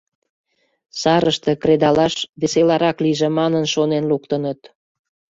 [1.01, 4.59] Сарыште кредалаш веселарак лийже манын шонен луктыныт.